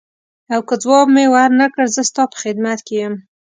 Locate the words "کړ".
1.73-1.85